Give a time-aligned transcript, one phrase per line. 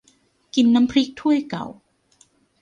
[0.55, 1.65] กินน้ำพริกถ้วยเก่า